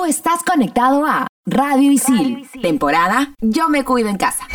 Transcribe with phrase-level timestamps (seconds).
[0.00, 4.46] Tú estás conectado a Radio Isil, temporada Yo me cuido en casa.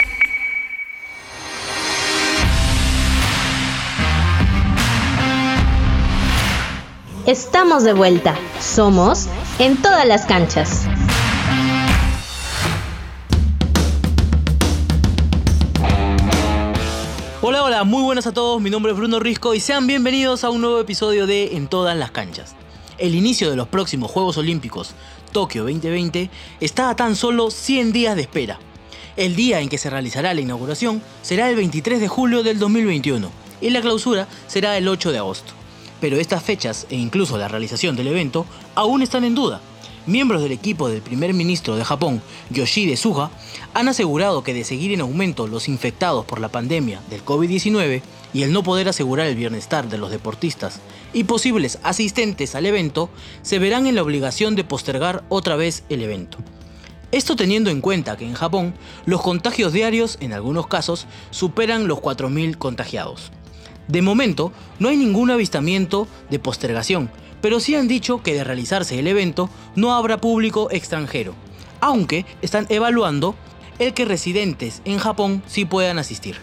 [7.27, 8.33] Estamos de vuelta.
[8.59, 9.27] Somos
[9.59, 10.87] en todas las canchas.
[17.43, 20.49] Hola, hola, muy buenas a todos, mi nombre es Bruno Risco y sean bienvenidos a
[20.49, 22.55] un nuevo episodio de En todas las canchas.
[22.97, 24.95] El inicio de los próximos Juegos Olímpicos
[25.35, 26.29] Tokio 2020
[26.61, 28.57] está a tan solo 100 días de espera.
[29.17, 33.29] El día en que se realizará la inauguración será el 23 de julio del 2021
[33.59, 35.51] y la clausura será el 8 de agosto.
[35.99, 38.45] Pero estas fechas e incluso la realización del evento
[38.75, 39.59] aún están en duda
[40.07, 43.31] Miembros del equipo del primer ministro de Japón, Yoshide Suga,
[43.73, 48.43] han asegurado que de seguir en aumento los infectados por la pandemia del COVID-19 y
[48.43, 50.79] el no poder asegurar el bienestar de los deportistas
[51.13, 53.09] y posibles asistentes al evento,
[53.41, 56.37] se verán en la obligación de postergar otra vez el evento.
[57.11, 58.73] Esto teniendo en cuenta que en Japón
[59.05, 63.31] los contagios diarios en algunos casos superan los 4.000 contagiados.
[63.87, 67.09] De momento, no hay ningún avistamiento de postergación,
[67.41, 71.35] pero sí han dicho que de realizarse el evento no habrá público extranjero,
[71.79, 73.35] aunque están evaluando
[73.77, 76.37] el que residentes en Japón sí puedan asistir.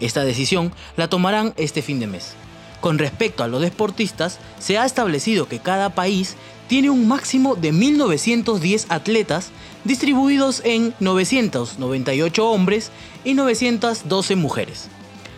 [0.00, 2.34] Esta decisión la tomarán este fin de mes.
[2.80, 6.36] Con respecto a los deportistas, se ha establecido que cada país
[6.68, 9.50] tiene un máximo de 1.910 atletas
[9.84, 12.90] distribuidos en 998 hombres
[13.24, 14.88] y 912 mujeres.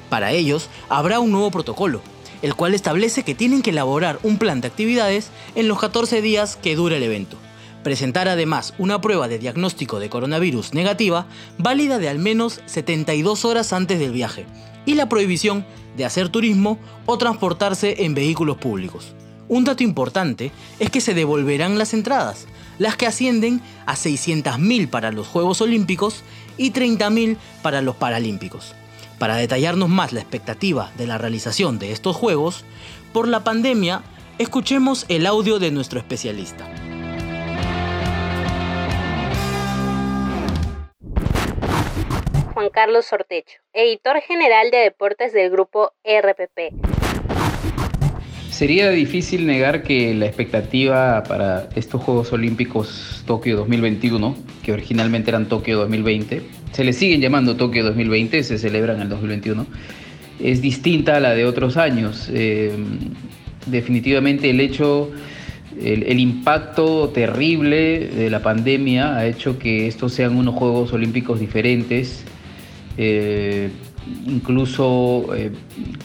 [0.08, 2.00] Para ellos habrá un nuevo protocolo,
[2.42, 6.56] el cual establece que tienen que elaborar un plan de actividades en los 14 días
[6.56, 7.36] que dura el evento.
[7.88, 13.72] Presentar además una prueba de diagnóstico de coronavirus negativa válida de al menos 72 horas
[13.72, 14.44] antes del viaje
[14.84, 15.64] y la prohibición
[15.96, 19.14] de hacer turismo o transportarse en vehículos públicos.
[19.48, 25.10] Un dato importante es que se devolverán las entradas, las que ascienden a 600.000 para
[25.10, 26.24] los Juegos Olímpicos
[26.58, 28.74] y 30.000 para los Paralímpicos.
[29.18, 32.66] Para detallarnos más la expectativa de la realización de estos juegos,
[33.14, 34.02] por la pandemia,
[34.36, 36.70] escuchemos el audio de nuestro especialista.
[42.78, 46.72] Carlos Sortecho, editor general de deportes del grupo RPP.
[48.50, 55.48] Sería difícil negar que la expectativa para estos Juegos Olímpicos Tokio 2021, que originalmente eran
[55.48, 56.40] Tokio 2020,
[56.70, 59.66] se le siguen llamando Tokio 2020, se celebran en el 2021,
[60.38, 62.30] es distinta a la de otros años.
[62.32, 62.70] Eh,
[63.66, 65.10] definitivamente el hecho,
[65.82, 72.24] el, impacto terrible de la pandemia ha hecho que estos sean unos Juegos Olímpicos diferentes.
[72.98, 73.70] Eh,
[74.26, 75.50] Incluso eh,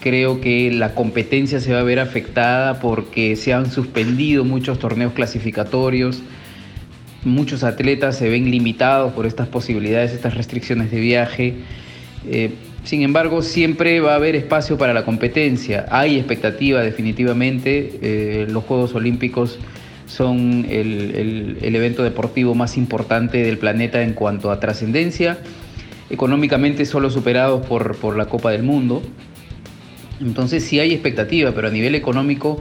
[0.00, 5.12] creo que la competencia se va a ver afectada porque se han suspendido muchos torneos
[5.12, 6.22] clasificatorios,
[7.24, 11.54] muchos atletas se ven limitados por estas posibilidades, estas restricciones de viaje.
[12.28, 12.52] Eh,
[12.84, 15.86] sin embargo, siempre va a haber espacio para la competencia.
[15.90, 18.46] Hay expectativa definitivamente.
[18.50, 19.58] Los Juegos Olímpicos
[20.06, 25.38] son el evento deportivo más importante del planeta en cuanto a trascendencia
[26.10, 29.02] económicamente solo superados por, la Copa del Mundo.
[30.20, 32.60] Entonces sí hay expectativa, pero a nivel económico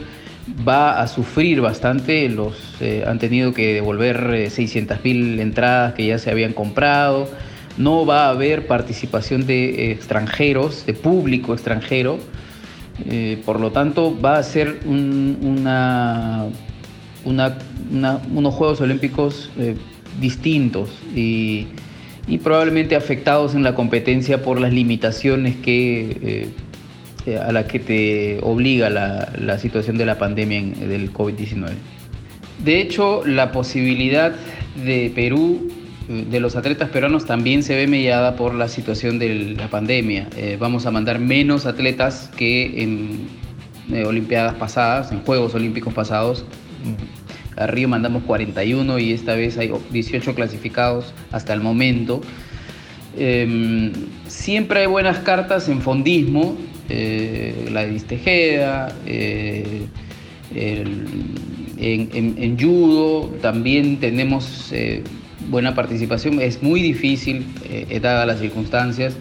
[0.68, 2.28] va a sufrir bastante.
[2.30, 7.30] Los eh, han tenido que devolver eh, 600.000 entradas que ya se habían comprado.
[7.78, 12.20] No va a haber participación de extranjeros, de público extranjero.
[13.06, 16.46] Eh, por lo tanto, va a ser una,
[17.26, 19.50] unos Juegos Olímpicos
[20.20, 21.68] distintos y
[22.28, 26.50] y probablemente afectados en la competencia por las limitaciones que,
[27.26, 31.72] eh, a las que te obliga la, situación de la pandemia del COVID-19.
[32.64, 34.34] De hecho, la posibilidad
[34.84, 35.70] de Perú,
[36.08, 40.28] de los atletas peruanos, también se ve mediada por la situación de la pandemia.
[40.36, 43.28] Eh, vamos a mandar menos atletas que en
[43.92, 46.46] eh, Olimpiadas pasadas, en Juegos Olímpicos pasados
[47.56, 52.22] a mandamos 41 y esta vez hay 18 clasificados hasta el momento.
[53.18, 53.92] Em,
[54.28, 56.58] siempre hay buenas cartas en fondismo,
[56.90, 59.86] eh, la de Vistejeda, eh,
[60.56, 65.04] en, judo también tenemos eh,
[65.50, 67.46] buena participación, es muy difícil,
[68.02, 69.16] dadas las circunstancias.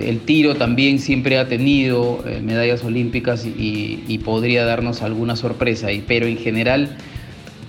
[0.00, 6.38] El tiro también siempre ha tenido medallas olímpicas y, podría darnos alguna sorpresa, pero en
[6.38, 6.96] general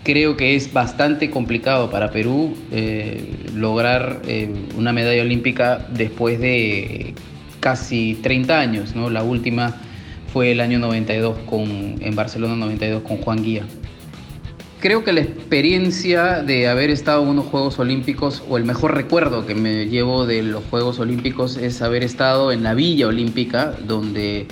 [0.06, 7.16] creo que es bastante complicado para Perú eh, lograr eh, una medalla olímpica después de
[7.60, 8.96] casi 30 años.
[8.96, 9.10] ¿no?
[9.10, 9.76] La última
[10.32, 13.64] fue el año 92 con, en Barcelona 92 con Juan Guía.
[14.80, 19.48] creo que la experiencia de haber estado en unos Juegos Olímpicos, o el mejor recuerdo
[19.48, 24.46] que me llevo de los Juegos Olímpicos, es haber estado en la Villa Olímpica, donde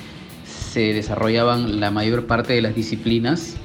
[0.45, 3.57] se desarrollaban la mayor parte de las disciplinas.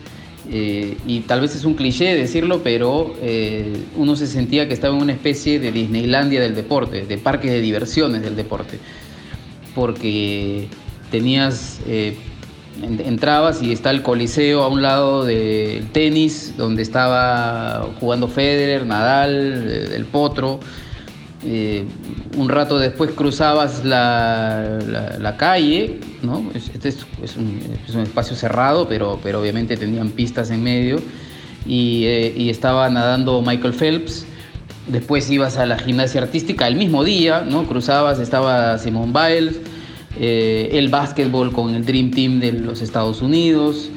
[0.51, 4.97] Eh, y tal vez es un cliché decirlo, pero eh, uno se sentía que estaba
[4.97, 8.79] en una especie de Disneylandia del deporte, de parques de diversiones del deporte,
[9.75, 10.69] porque
[11.11, 12.17] tenías eh,
[12.83, 19.93] entrabas y está el coliseo a un lado del tenis, donde estaba jugando Federer, Nadal,
[19.95, 20.61] el Potro.
[21.45, 21.85] Eh,
[22.37, 26.51] un rato después cruzabas la, calle, ¿no?
[26.55, 31.01] Este es, un, espacio cerrado, pero, pero obviamente tenían pistas en medio.
[31.67, 34.27] Y, eh, y, estaba nadando Michael Phelps.
[34.89, 37.67] Después ibas a la gimnasia artística el mismo día, ¿no?
[37.67, 39.61] Cruzabas, estaba Simone Biles.
[40.21, 43.89] Eh, el básquetbol con el Dream Team de los Estados Unidos,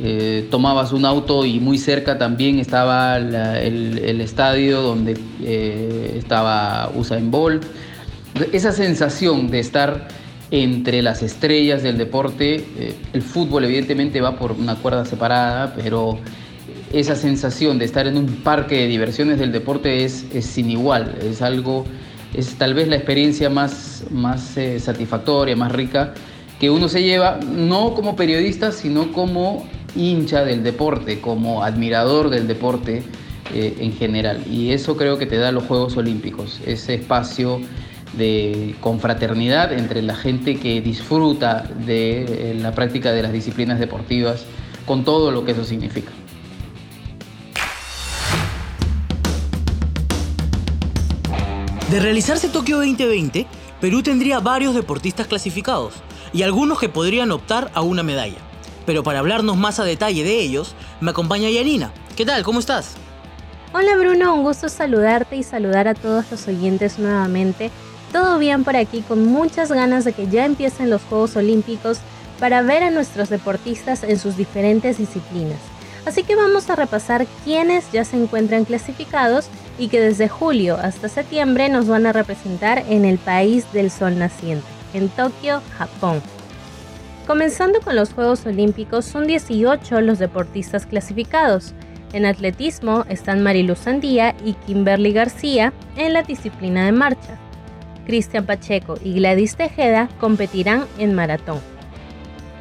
[0.00, 7.30] eh, tomabas un auto y muy cerca también estaba el, estadio donde eh, estaba Usain
[7.30, 7.64] Bolt.
[8.52, 10.08] Esa sensación de estar
[10.50, 12.64] entre las estrellas del deporte,
[13.12, 16.18] el fútbol evidentemente va por una cuerda separada, pero
[16.92, 21.16] esa sensación de estar en un parque de diversiones del deporte es, es sin igual,
[21.22, 21.84] es algo
[22.34, 26.14] es tal vez la experiencia más, más eh, satisfactoria, más rica
[26.60, 29.68] que uno se lleva, no como periodista, sino como
[29.98, 33.02] hincha del deporte, como admirador del deporte
[33.52, 34.44] eh, en general.
[34.50, 37.60] Y eso creo que te da los Juegos Olímpicos, ese espacio
[38.14, 44.44] de confraternidad entre la gente que disfruta de eh, la práctica de las disciplinas deportivas,
[44.86, 46.10] con todo lo que eso significa.
[51.90, 53.46] De realizarse Tokio 2020,
[53.80, 55.94] Perú tendría varios deportistas clasificados
[56.34, 58.47] y algunos que podrían optar a una medalla.
[58.88, 61.92] Pero para hablarnos más a detalle de ellos, me acompaña Yanina.
[62.16, 62.42] ¿Qué tal?
[62.42, 62.94] ¿Cómo estás?
[63.74, 67.70] Hola Bruno, un gusto saludarte y saludar a todos los oyentes nuevamente.
[68.12, 71.98] Todo bien por aquí, con muchas ganas de que ya empiecen los Juegos Olímpicos
[72.40, 75.58] para ver a nuestros deportistas en sus diferentes disciplinas.
[76.06, 79.48] Así que vamos a repasar quiénes ya se encuentran clasificados
[79.78, 84.18] y que desde julio hasta septiembre nos van a representar en el país del sol
[84.18, 86.22] naciente, en Tokio, Japón.
[87.28, 91.74] Comenzando con los Juegos Olímpicos, son 18 los deportistas clasificados.
[92.14, 97.38] En atletismo están Marilu Sandía y Kimberly García en la disciplina de marcha.
[98.06, 101.60] Cristian Pacheco y Gladys Tejeda competirán en maratón.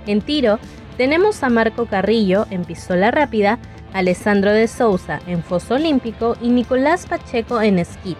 [0.05, 0.59] En tiro
[0.97, 3.59] tenemos a Marco Carrillo en pistola rápida
[3.93, 8.17] Alessandro de Souza en foso olímpico y Nicolás Pacheco en skit.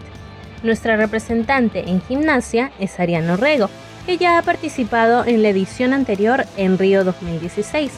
[0.64, 3.70] Nuestra representante en gimnasia es Ariano Rego,
[4.08, 7.92] que ya ha participado en la edición anterior en Río 2016.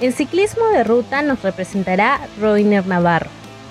[0.00, 3.28] En ciclismo de ruta nos representará Roiner Navarro.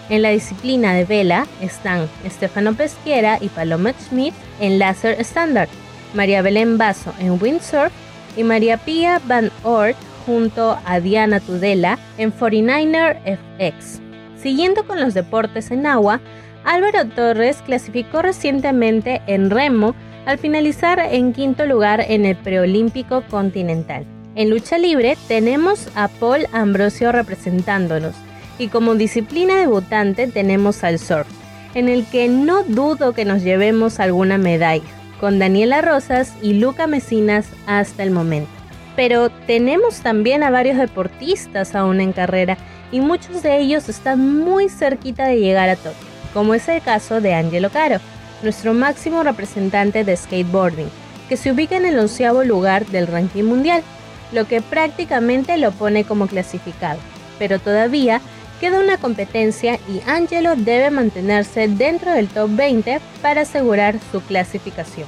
[0.10, 5.68] En la disciplina de vela están Estefano Pesquiera y Paloma Schmidt en Laser Standard,
[6.14, 7.92] María Belén Basso en windsurf
[8.38, 9.98] y María Pía Van Oort
[10.28, 14.02] junto a Diana Tudela en 49er FX.
[14.40, 16.22] Siguiendo con los deportes en agua,
[16.64, 19.96] Álvaro Torres clasificó recientemente en remo
[20.26, 24.06] al finalizar en quinto lugar en el preolímpico continental.
[24.36, 28.16] En lucha libre tenemos a Paul Ambrosio representándonos
[28.58, 31.28] y como disciplina debutante tenemos al surf,
[31.74, 34.84] en el que no dudo que nos llevemos alguna medalla,
[35.20, 38.56] con Daniela Rosas y Luca Mesinas hasta el momento
[38.96, 42.58] pero tenemos también a varios deportistas aún en carrera
[42.92, 47.22] y muchos de ellos están muy cerquita de llegar a Tokio, como es el caso
[47.22, 47.98] de Angelo Caro,
[48.42, 50.90] nuestro máximo representante de skateboarding,
[51.30, 53.84] que se ubica en el onceavo lugar del ranking mundial,
[54.32, 57.00] lo que prácticamente lo pone como clasificado.
[57.40, 58.22] Pero todavía
[58.60, 65.08] queda una competencia y Angelo debe mantenerse dentro del top 20 para asegurar su clasificación.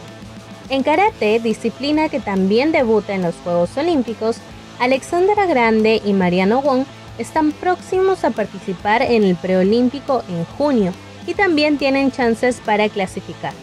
[0.69, 4.37] En karate, disciplina que también debuta en los Juegos Olímpicos,
[4.79, 6.83] Alexandra Grande y Mariano Wong
[7.17, 10.93] están próximos a participar en el preolímpico en junio
[11.27, 13.53] y también tienen chances para clasificar.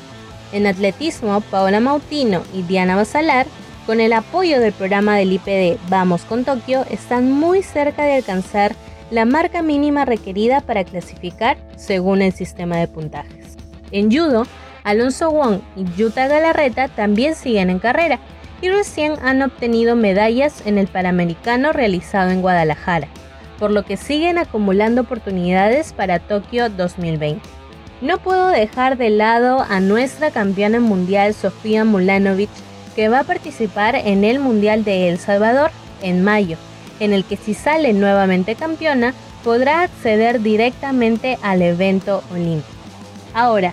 [0.52, 3.46] En atletismo, Paola Mautino y Diana Basalar,
[3.86, 8.76] con el apoyo del programa del IPD Vamos con Tokio, están muy cerca de alcanzar
[9.10, 13.56] la marca mínima requerida para clasificar según el sistema de puntajes.
[13.90, 14.46] En judo,
[14.84, 18.20] Alonso Wong y Yuta Galarreta también siguen en carrera
[18.60, 23.08] y recién han obtenido medallas en el Panamericano realizado en Guadalajara,
[23.58, 27.40] por lo que siguen acumulando oportunidades para Tokio 2020.
[28.00, 32.50] No puedo dejar de lado a nuestra campeona mundial Sofía Mulanovic,
[32.94, 35.70] que va a participar en el Mundial de El Salvador
[36.02, 36.56] en mayo,
[37.00, 42.68] en el que si sale nuevamente campeona, podrá acceder directamente al evento olímpico.
[43.34, 43.72] Ahora,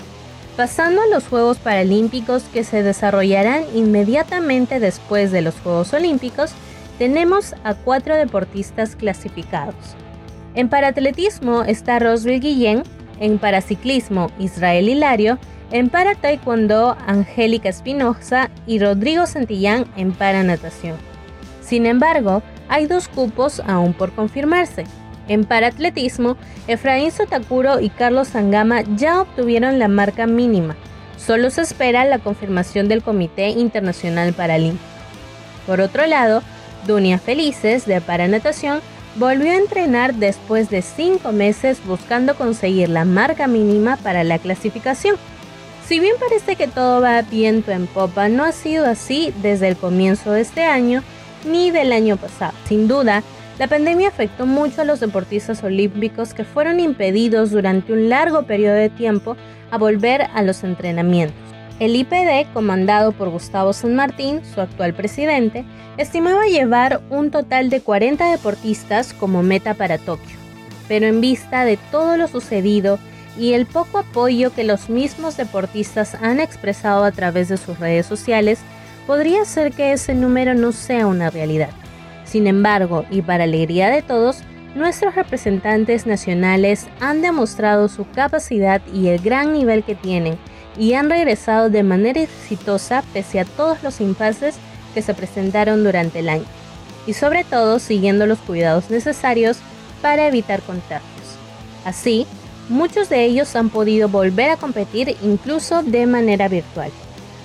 [0.58, 6.52] pasando a los Juegos Paralímpicos que se desarrollarán inmediatamente después de los Juegos Olímpicos,
[7.02, 9.74] tenemos a cuatro deportistas clasificados.
[10.54, 12.84] En paratletismo está Roswell Guillén,
[13.20, 15.40] en paraciclismo Israel Hilario,
[15.72, 20.96] en para taekwondo Angélica Espinosa y Rodrigo Santillán en paranatación.
[21.62, 24.84] Sin embargo, hay dos cupos aún por confirmarse.
[25.28, 30.76] En paratletismo, Efraín Sotakuro y Carlos Sangama ya obtuvieron la marca mínima.
[31.18, 34.86] Solo se espera la confirmación del Comité Internacional Paralímpico.
[35.66, 36.44] Por otro lado,
[36.88, 38.82] Dunia Felices, de paranatación,
[39.16, 45.16] volvió a entrenar después de cinco meses buscando conseguir la marca mínima para la clasificación.
[45.88, 49.76] Si bien parece que todo va viento en popa, no ha sido así desde el
[49.76, 51.04] comienzo de este año
[51.46, 52.54] ni del año pasado.
[52.68, 53.24] Sin duda,
[53.60, 58.76] la pandemia afectó mucho a los deportistas olímpicos que fueron impedidos durante un largo periodo
[58.76, 59.36] de tiempo
[59.70, 61.51] a volver a los entrenamientos.
[61.82, 65.66] El IPD, comandado por Gustavo San Martín, su actual presidente,
[65.98, 70.38] estimaba llevar un total de 40 deportistas como meta para Tokio.
[70.88, 73.00] Pero en vista de todo lo sucedido
[73.36, 78.06] y el poco apoyo que los mismos deportistas han expresado a través de sus redes
[78.06, 78.60] sociales,
[79.08, 81.72] podría ser que ese número no sea una realidad.
[82.26, 84.44] Sin embargo, y para alegría de todos,
[84.76, 90.38] nuestros representantes nacionales han demostrado su capacidad y el gran nivel que tienen
[90.78, 94.56] y han regresado de manera exitosa pese a todos los impases
[94.94, 96.46] que se presentaron durante el año,
[97.08, 99.58] y sobre todo siguiendo los cuidados necesarios
[100.02, 101.06] para evitar contagios.
[101.86, 102.28] Así,
[102.70, 106.92] muchos de ellos han podido volver a competir incluso de manera virtual,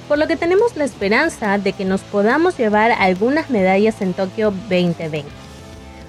[0.08, 4.50] por lo que tenemos la esperanza de que nos podamos llevar algunas medallas en Tokio
[4.50, 5.24] 2020.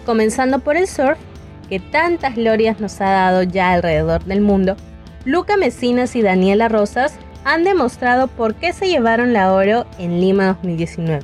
[0.06, 1.18] Comenzando por el surf,
[1.68, 4.78] que tantas glorias nos ha dado ya alrededor del mundo,
[5.28, 10.46] Luca Mesinas y Daniela Rosas han demostrado por qué se llevaron la oro en Lima
[10.54, 11.20] 2019.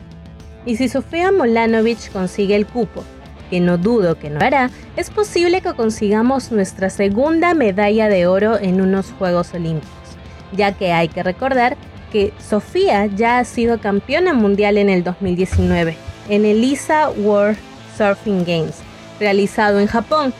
[0.65, 3.01] Y si Sofía Molanovic consigue el cupo,
[3.49, 8.59] que no dudo que no hará, es posible que consigamos nuestra segunda medalla de oro
[8.59, 10.17] en unos Juegos Olímpicos,
[10.51, 11.77] ya que hay que recordar
[12.11, 15.95] que Sofía ya ha sido campeona mundial en el 2019,
[16.27, 17.57] en el ISA World
[17.97, 18.75] Surfing Games,
[19.17, 20.33] realizado en Japón,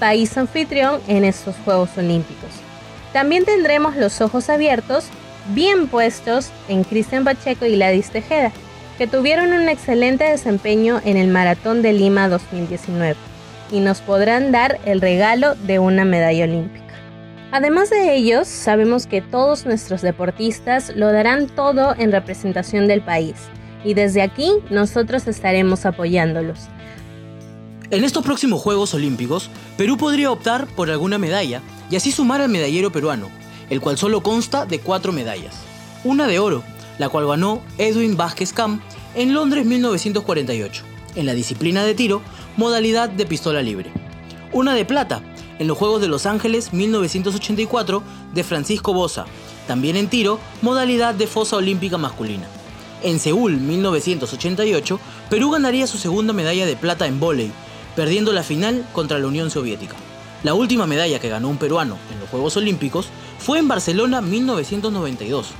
[0.00, 2.64] país anfitrión en estos Juegos Olímpicos.
[3.14, 5.06] También tendremos los ojos abiertos,
[5.54, 8.50] bien puestos en Cristian Pacheco y Ladis Tejeda,
[8.98, 13.14] que tuvieron un excelente desempeño en el Maratón de Lima 2019
[13.70, 16.92] y nos podrán dar el regalo de una medalla olímpica.
[17.52, 23.36] Además de ellos, sabemos que todos nuestros deportistas lo darán todo en representación del país
[23.84, 26.68] y desde aquí nosotros estaremos apoyándolos.
[27.94, 32.48] En estos próximos Juegos Olímpicos, Perú podría optar por alguna medalla y así sumar al
[32.48, 33.28] medallero peruano,
[33.70, 35.54] el cual solo consta de cuatro medallas.
[36.02, 36.64] Una de oro,
[36.98, 38.82] la cual ganó Edwin Vázquez Camp
[39.14, 40.82] en Londres 1948,
[41.14, 42.20] en la disciplina de tiro,
[42.56, 43.92] modalidad de pistola libre.
[44.52, 45.22] Una de plata,
[45.60, 48.02] en los Juegos de Los Ángeles 1984,
[48.34, 49.26] de Francisco Bosa,
[49.68, 52.48] también en tiro, modalidad de fosa olímpica masculina.
[53.04, 54.98] En Seúl 1988,
[55.30, 57.52] Perú ganaría su segunda medalla de plata en vóley,
[57.96, 59.96] perdiendo la final contra la Unión Soviética.
[60.42, 63.08] La última medalla que ganó un peruano en los Juegos Olímpicos
[63.38, 65.52] fue en Barcelona 1992.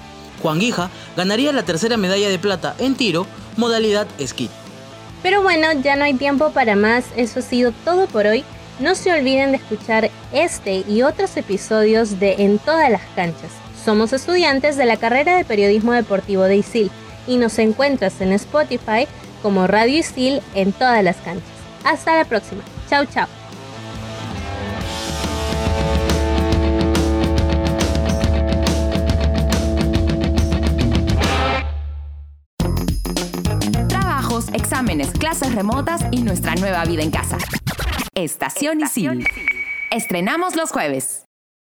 [0.42, 3.26] Juan Guija ganaría la tercera medalla de plata en tiro,
[3.56, 4.50] modalidad esquí.
[5.22, 8.44] Pero bueno, ya no hay tiempo para más, eso ha sido todo por hoy.
[8.78, 13.52] No se olviden de escuchar este y otros episodios de En todas las canchas.
[13.84, 16.90] Somos estudiantes de la carrera de periodismo deportivo de ISIL
[17.26, 19.06] y nos encuentras en Spotify
[19.42, 21.53] como Radio ISIL en todas las canchas.
[21.84, 22.62] Hasta la próxima.
[22.88, 23.28] Chao, chao.
[33.88, 37.36] Trabajos, exámenes, clases remotas y nuestra nueva vida en casa.
[38.14, 39.26] Estación Isil.
[39.90, 41.23] Estrenamos los jueves.